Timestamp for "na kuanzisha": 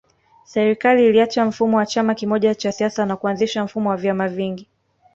3.05-3.63